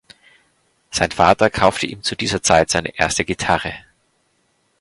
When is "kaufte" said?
1.51-1.85